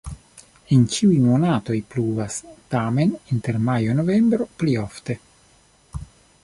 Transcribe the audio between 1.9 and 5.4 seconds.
pluvas, tamen inter majo-novembro pli ofte.